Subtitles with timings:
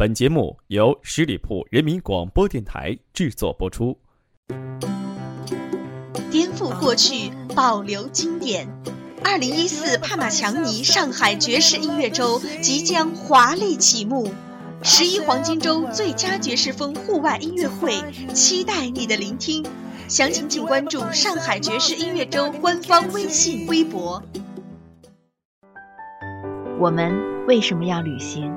[0.00, 3.94] 本节目由十里铺人民广播电台制作播出。
[6.30, 8.66] 颠覆过去，保留经典。
[9.22, 14.32] 二零一四帕玛强尼上海爵士音乐周即将华丽启幕，
[14.82, 17.92] 十一黄金周最佳爵士风户外音乐会，
[18.32, 19.62] 期待你的聆听。
[20.08, 24.22] 详情请关注上海爵士音乐周官方微信、微博。
[26.80, 27.12] 我们
[27.46, 28.50] 为什么要旅行？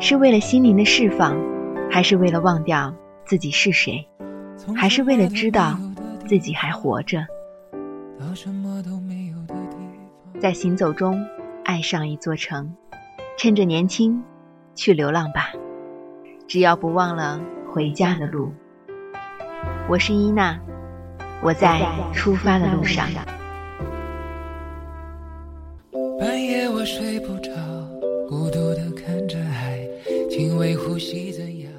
[0.00, 1.36] 是为了心灵的释放，
[1.90, 2.94] 还是为了忘掉
[3.24, 4.06] 自己是谁？
[4.76, 5.76] 还是为了知道
[6.26, 7.26] 自己还活着？
[10.38, 11.20] 在行走中
[11.64, 12.72] 爱上一座城，
[13.36, 14.22] 趁着年轻
[14.76, 15.50] 去流浪吧，
[16.46, 18.52] 只要不忘了回家的路。
[19.88, 20.60] 我是伊娜，
[21.42, 21.80] 我在
[22.12, 23.08] 出发的路上。
[30.58, 31.72] 为呼吸怎样？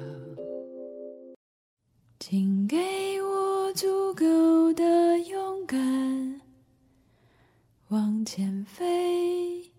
[2.18, 2.76] 请给
[3.22, 6.40] 我足够的勇敢，
[7.88, 9.70] 往前飞，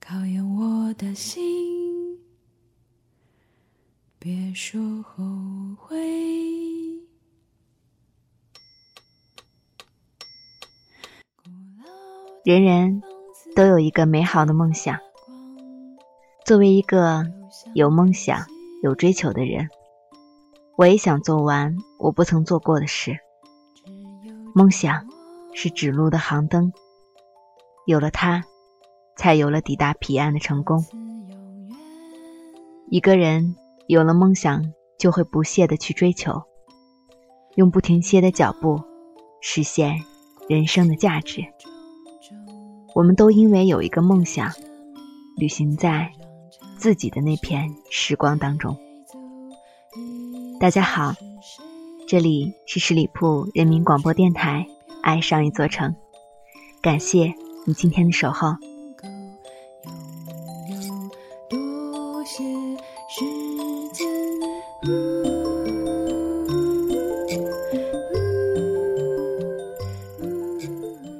[0.00, 2.18] 考验我的心，
[4.18, 5.22] 别说后
[5.76, 5.98] 悔。
[12.42, 13.02] 人人
[13.54, 14.98] 都有一个美好的梦想。
[16.44, 17.24] 作为一个
[17.72, 18.44] 有梦想、
[18.82, 19.70] 有追求的人，
[20.76, 23.16] 我也想做完我不曾做过的事。
[24.54, 25.08] 梦想
[25.54, 26.70] 是指路的航灯，
[27.86, 28.44] 有了它，
[29.16, 30.84] 才有了抵达彼岸的成功。
[32.90, 33.56] 一个人
[33.86, 36.42] 有了梦想，就会不懈的去追求，
[37.54, 38.82] 用不停歇的脚步
[39.40, 39.94] 实现
[40.46, 41.42] 人生的价值。
[42.94, 44.52] 我们都因为有一个梦想，
[45.38, 46.12] 旅行在。
[46.84, 48.76] 自己的那片时光当中，
[50.60, 51.14] 大家好，
[52.06, 54.66] 这里是十里铺人民广播电台，
[55.00, 55.96] 爱上一座城，
[56.82, 57.32] 感谢
[57.64, 58.54] 你今天的守候。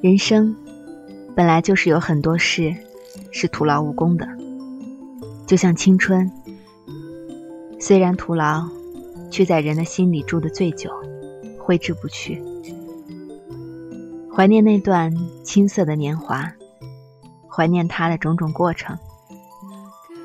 [0.03, 0.55] 人生
[1.35, 2.71] 本来就是有很多事
[3.33, 4.44] 是徒劳无功的。
[5.47, 6.31] 就像青春，
[7.78, 8.66] 虽然徒劳，
[9.31, 10.91] 却在人的心里住得最久，
[11.59, 12.43] 挥之不去。
[14.34, 16.50] 怀念那段青涩的年华，
[17.49, 18.97] 怀念它的种种过程。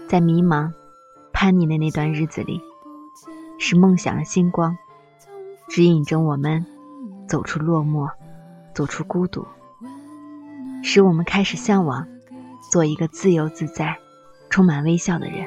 [0.07, 0.71] 在迷茫、
[1.33, 2.61] 叛逆的那段日子里，
[3.59, 4.77] 是梦想的星光，
[5.67, 6.65] 指引着我们
[7.27, 8.09] 走出落寞，
[8.73, 9.45] 走出孤独，
[10.81, 12.07] 使我们开始向往
[12.71, 13.99] 做一个自由自在。
[14.49, 15.45] 充满微笑的人。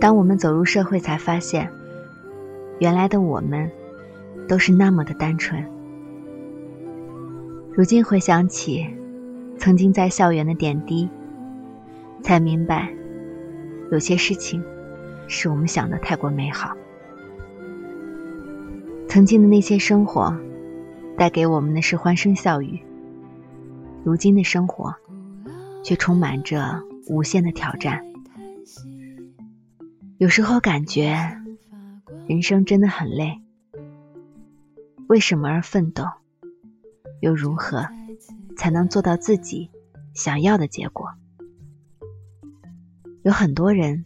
[0.00, 1.68] 当我们走入社会，才发现，
[2.78, 3.68] 原来的我们
[4.46, 5.64] 都是那么的单纯。
[7.72, 8.86] 如今回想起
[9.56, 11.08] 曾经在校园的点滴，
[12.22, 12.88] 才明白，
[13.90, 14.62] 有些事情
[15.26, 16.76] 是我们想的太过美好。
[19.08, 20.38] 曾经的那些生活，
[21.16, 22.78] 带给我们的是欢声笑语。
[24.04, 24.94] 如今的生活，
[25.82, 28.04] 却充满着无限的挑战。
[30.18, 31.16] 有时候感觉，
[32.26, 33.40] 人生真的很累。
[35.08, 36.04] 为什么而奋斗？
[37.20, 37.86] 又如何
[38.56, 39.70] 才能做到自己
[40.12, 41.08] 想要的结果？
[43.22, 44.04] 有很多人，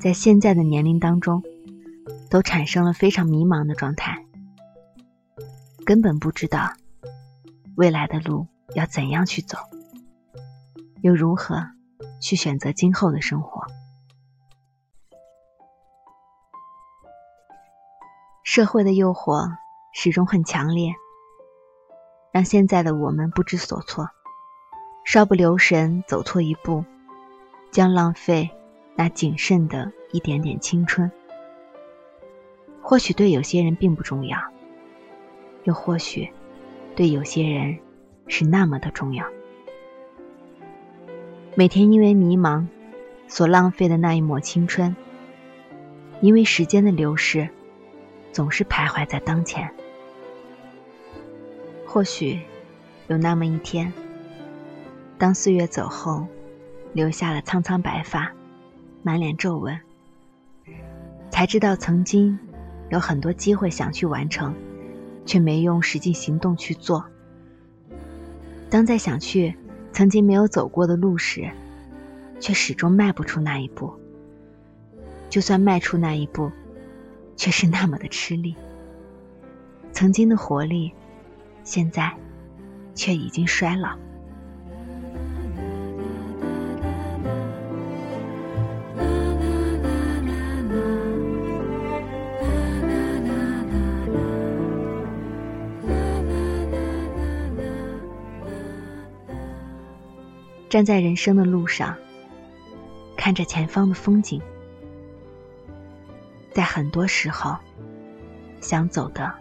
[0.00, 1.42] 在现在的年龄当中。
[2.36, 4.22] 都产生了非常迷茫的状态，
[5.86, 6.74] 根本不知道
[7.76, 9.56] 未来的路要怎样去走，
[11.00, 11.66] 又如何
[12.20, 13.64] 去选择今后的生活。
[18.44, 19.48] 社会的诱惑
[19.94, 20.92] 始终很强烈，
[22.32, 24.10] 让现在的我们不知所措，
[25.06, 26.84] 稍不留神走错一步，
[27.72, 28.50] 将浪费
[28.94, 31.10] 那仅剩的一点点青春。
[32.88, 34.38] 或许对有些人并不重要，
[35.64, 36.30] 又或许
[36.94, 37.76] 对有些人
[38.28, 39.26] 是那么的重要。
[41.56, 42.64] 每天因为迷茫
[43.26, 44.94] 所浪费的那一抹青春，
[46.20, 47.48] 因为时间的流逝，
[48.30, 49.68] 总是徘徊在当前。
[51.84, 52.40] 或许
[53.08, 53.92] 有那么一天，
[55.18, 56.24] 当岁月走后，
[56.92, 58.32] 留下了苍苍白发，
[59.02, 59.76] 满脸皱纹，
[61.30, 62.38] 才知道曾经。
[62.88, 64.54] 有很多机会想去完成，
[65.24, 67.04] 却没用实际行动去做。
[68.70, 69.56] 当在想去
[69.92, 71.50] 曾经没有走过的路时，
[72.40, 73.92] 却始终迈不出那一步。
[75.28, 76.50] 就算迈出那一步，
[77.36, 78.54] 却是那么的吃力。
[79.92, 80.92] 曾经的活力，
[81.64, 82.14] 现在
[82.94, 83.96] 却已经衰老。
[100.76, 101.96] 站在人生的路上，
[103.16, 104.42] 看着前方的风景，
[106.52, 107.56] 在很多时候
[108.60, 109.32] 想走得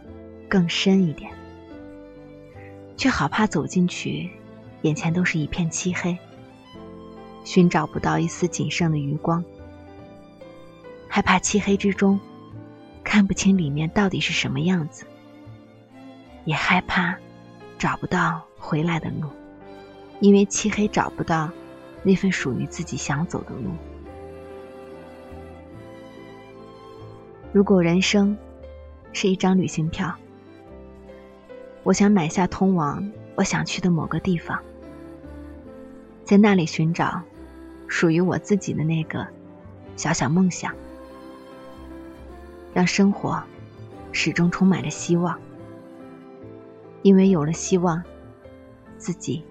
[0.47, 1.29] 更深一点，
[2.95, 4.29] 却好怕走进去，
[4.83, 6.17] 眼前都是一片漆黑，
[7.43, 9.43] 寻找不到一丝仅剩的余光，
[11.09, 12.17] 害怕漆黑之中
[13.03, 15.05] 看不清里面到底是什么样子，
[16.45, 17.13] 也害怕
[17.77, 19.29] 找不到回来的路。
[20.19, 21.49] 因为漆黑找不到
[22.03, 23.71] 那份属于自己想走的路。
[27.51, 28.37] 如果人生
[29.13, 30.13] 是一张旅行票，
[31.83, 34.59] 我想买下通往我想去的某个地方，
[36.23, 37.21] 在那里寻找
[37.87, 39.25] 属于我自己的那个
[39.95, 40.73] 小小梦想，
[42.73, 43.41] 让生活
[44.11, 45.39] 始终充满着希望。
[47.03, 48.03] 因为有了希望，
[48.97, 49.43] 自己。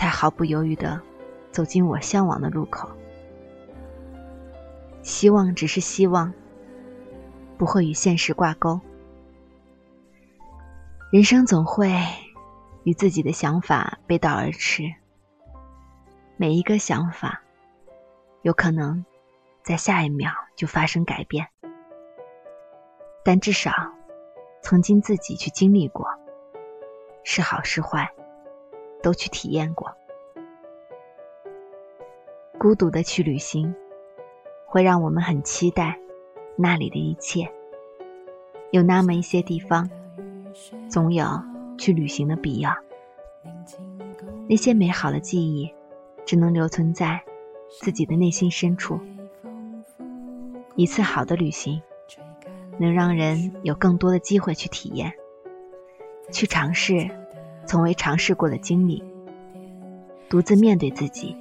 [0.00, 0.98] 才毫不犹豫的
[1.52, 2.90] 走进我向往的路口。
[5.02, 6.32] 希望只是希望，
[7.58, 8.80] 不会与现实挂钩。
[11.12, 11.94] 人生总会
[12.84, 14.90] 与自己的想法背道而驰。
[16.38, 17.42] 每一个想法，
[18.40, 19.04] 有可能
[19.62, 21.46] 在下一秒就发生改变，
[23.22, 23.70] 但至少
[24.62, 26.08] 曾经自己去经历过，
[27.22, 28.10] 是好是坏。
[29.02, 29.90] 都去体验过，
[32.58, 33.74] 孤独的去旅行，
[34.66, 35.98] 会让我们很期待
[36.56, 37.50] 那里的一切。
[38.70, 39.90] 有那么一些地方，
[40.88, 41.26] 总有
[41.78, 42.72] 去旅行的必要。
[44.48, 45.72] 那些美好的记忆，
[46.24, 47.20] 只能留存在
[47.80, 49.00] 自己的内心深处。
[50.76, 51.80] 一次好的旅行，
[52.78, 55.12] 能让人有更多的机会去体验，
[56.32, 57.08] 去尝试。
[57.70, 59.00] 从未尝试过的经历，
[60.28, 61.36] 独自面对自己，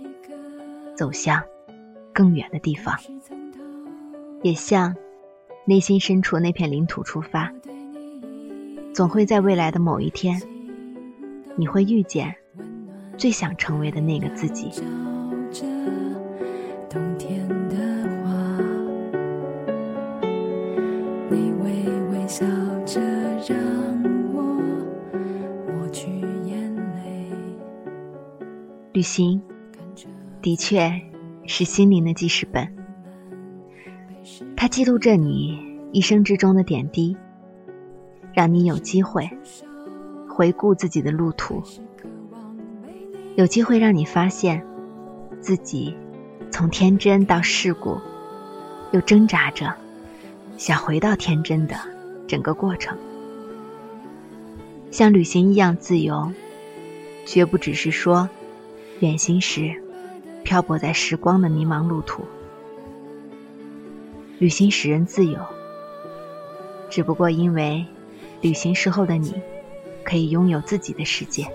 [0.96, 1.42] 走向
[2.14, 2.96] 更远的地方，
[4.44, 4.96] 也向
[5.66, 7.52] 内心深处那片领土出发。
[8.94, 10.40] 总会在未来的某一天，
[11.56, 12.36] 你会遇见
[13.18, 14.70] 最想成为的那个自己。
[29.00, 29.42] 旅行
[30.42, 30.92] 的确
[31.48, 32.68] 是心灵的记事本，
[34.58, 35.58] 它记录着你
[35.94, 37.16] 一生之中的点滴，
[38.34, 39.30] 让你有机会
[40.28, 41.64] 回顾自己的路途，
[43.38, 44.62] 有机会让你发现
[45.40, 45.96] 自己
[46.52, 47.98] 从天真到世故，
[48.92, 49.74] 又挣扎着
[50.58, 51.76] 想回到天真的
[52.28, 52.98] 整个过程。
[54.92, 56.30] 像旅行一样自由，
[57.26, 58.30] 绝不只是说。
[59.00, 59.82] 远行时，
[60.44, 62.22] 漂泊在时光的迷茫路途。
[64.40, 65.40] 旅行使人自由，
[66.90, 67.86] 只不过因为
[68.42, 69.34] 旅行时候的你，
[70.04, 71.50] 可以拥有自己的世界。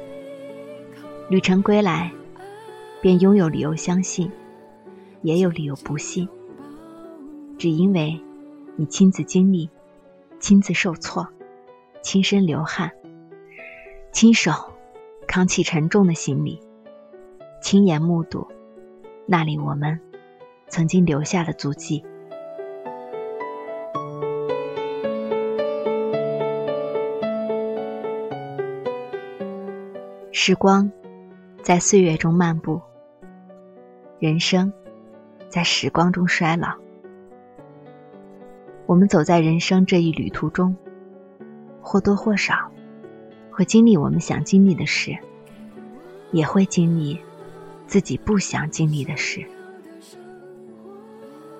[1.28, 2.10] 旅程归来，
[3.02, 4.32] 便拥有理由相信，
[5.20, 6.26] 也有理由不信。
[7.58, 8.18] 只因为
[8.76, 9.68] 你亲自经历，
[10.40, 11.26] 亲自受挫，
[12.02, 12.90] 亲身流汗，
[14.12, 14.50] 亲手
[15.26, 16.58] 扛起沉重的行李。
[17.64, 18.46] 亲眼目睹
[19.24, 19.98] 那里我们
[20.68, 22.04] 曾经留下的足迹。
[30.30, 30.92] 时光
[31.62, 32.78] 在岁月中漫步，
[34.18, 34.70] 人生
[35.48, 36.68] 在时光中衰老。
[38.84, 40.76] 我们走在人生这一旅途中，
[41.80, 42.70] 或多或少
[43.50, 45.16] 会经历我们想经历的事，
[46.30, 47.18] 也会经历。
[47.86, 49.44] 自己不想经历的事，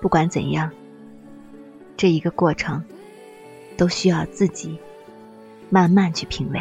[0.01, 0.71] 不管怎样，
[1.97, 2.83] 这一个过程
[3.77, 4.79] 都需要自己
[5.71, 6.61] 慢慢去品味。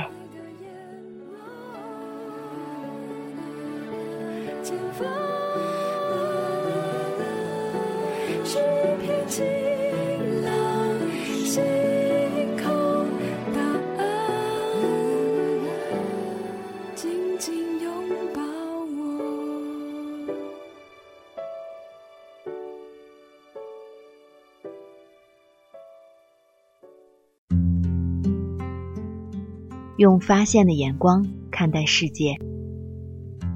[29.97, 32.39] 用发现的眼光看待世界，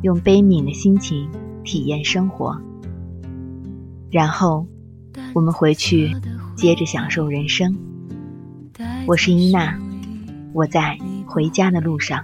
[0.03, 1.27] 用悲悯的心情
[1.63, 2.61] 体验生活，
[4.11, 4.67] 然后
[5.33, 6.15] 我们回去
[6.55, 7.75] 接着享受人生。
[9.07, 9.79] 我是伊娜，
[10.53, 12.23] 我在回家的路上。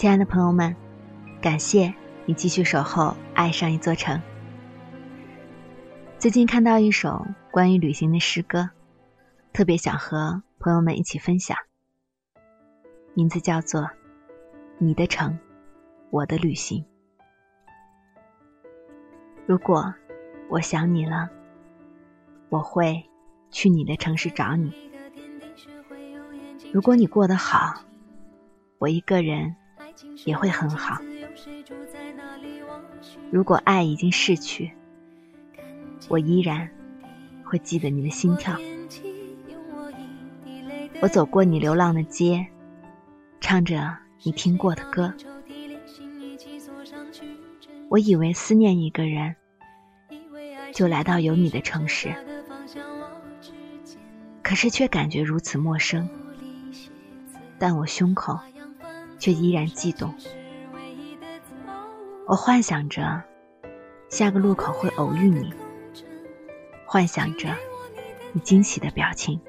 [0.00, 0.74] 亲爱的朋友们，
[1.42, 1.92] 感谢
[2.24, 4.18] 你继续守候爱上一座城。
[6.18, 8.70] 最近看到一首关于旅行的诗歌，
[9.52, 11.54] 特别想和朋友们一起分享。
[13.12, 13.82] 名字叫做
[14.78, 15.38] 《你的城，
[16.08, 16.82] 我的旅行》。
[19.44, 19.92] 如果
[20.48, 21.28] 我想你了，
[22.48, 23.04] 我会
[23.50, 24.72] 去你的城市找你。
[26.72, 27.82] 如果你过得好，
[28.78, 29.54] 我一个人。
[30.24, 30.98] 也会很好。
[33.30, 34.70] 如果爱已经逝去，
[36.08, 36.68] 我依然
[37.44, 38.56] 会记得你的心跳。
[41.00, 42.46] 我走过你流浪的街，
[43.40, 45.14] 唱着你听过的歌。
[47.88, 49.34] 我以为思念一个人，
[50.72, 52.14] 就来到有你的城市，
[54.42, 56.08] 可是却感觉如此陌生。
[57.58, 58.38] 但我胸口。
[59.20, 60.12] 却依然悸动。
[62.26, 63.22] 我幻想着
[64.08, 65.52] 下个路口会偶遇你，
[66.86, 67.54] 幻想着
[68.32, 69.40] 你惊喜的表情，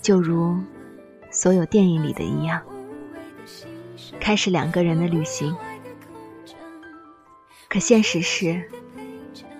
[0.00, 0.56] 就如
[1.30, 2.62] 所有电影里的一样，
[4.20, 5.54] 开始两个人的旅行。
[7.68, 8.70] 可现实是，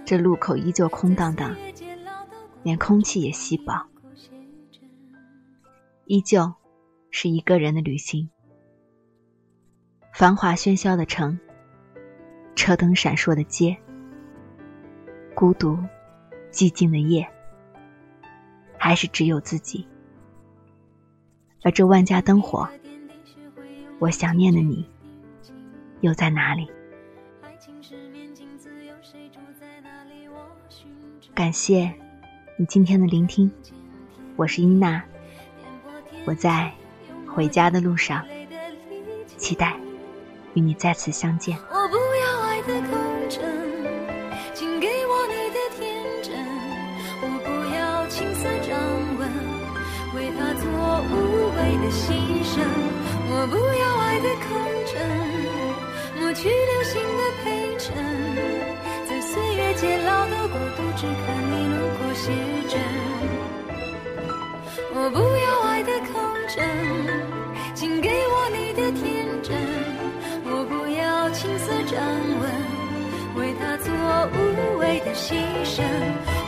[0.04, 1.56] 这路口依旧空荡荡，
[2.62, 3.86] 连空气也稀薄，
[6.04, 6.54] 依旧
[7.10, 8.30] 是一个人的旅行。
[10.16, 11.38] 繁华喧嚣的城，
[12.54, 13.76] 车灯闪烁的街，
[15.34, 15.78] 孤独
[16.50, 17.28] 寂静的夜，
[18.78, 19.86] 还是只有自己。
[21.64, 22.66] 而这万家灯火，
[23.98, 24.88] 我想念的你，
[26.00, 26.66] 又在哪里？
[31.34, 31.92] 感谢
[32.56, 33.52] 你今天的聆听，
[34.36, 35.04] 我是伊娜，
[36.24, 36.72] 我在
[37.26, 38.26] 回家的路上，
[39.36, 39.78] 期待。
[40.56, 41.54] 与你再次相见。
[41.70, 42.96] 我不要爱的空
[43.28, 43.44] 城，
[44.54, 46.32] 请给我你的天真。
[47.20, 48.72] 我不要青涩掌
[49.18, 49.28] 纹，
[50.16, 50.64] 为他做
[51.12, 51.14] 无
[51.52, 52.08] 谓的牺
[52.42, 52.64] 牲。
[53.28, 54.96] 我不要爱的空城，
[56.18, 57.92] 抹去流星的陪衬，
[59.06, 62.32] 在岁月渐老的国度，只看你轮廓写
[62.66, 62.80] 真。
[64.94, 66.16] 我不要爱的空
[66.48, 66.64] 城，
[67.74, 69.75] 请给我你的天真。
[71.46, 72.02] 青涩掌
[72.40, 72.50] 纹，
[73.36, 73.86] 为他做
[74.34, 75.30] 无谓的牺
[75.64, 75.80] 牲。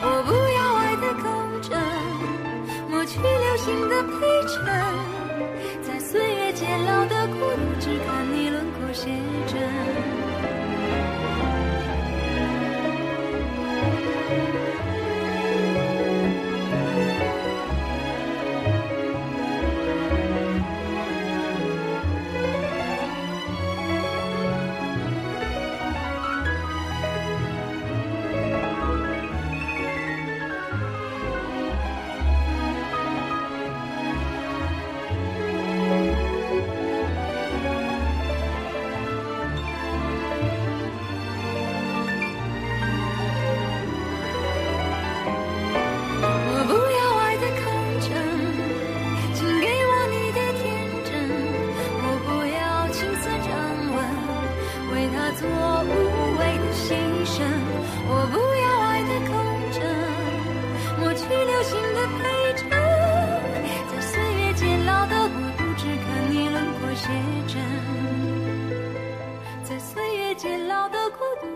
[0.03, 1.29] 我不要爱的钩
[1.61, 1.79] 针，
[2.91, 4.59] 抹去流星的陪衬，
[5.83, 9.09] 在岁月渐老的孤独，只看你轮廓写
[9.47, 10.18] 真。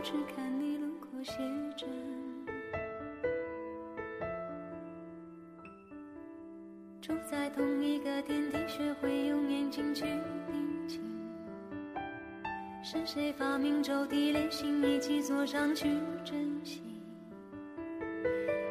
[0.02, 1.34] 只看你轮廓写
[1.76, 1.88] 真
[7.00, 11.00] 住在同一个天地，学会用眼睛去定情。
[12.82, 15.88] 是谁发明周地连心，一起坐上去
[16.24, 16.82] 珍惜？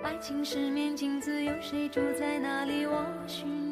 [0.03, 2.85] 爱情是面镜子，有谁住在那里？
[2.85, 3.70] 我寻。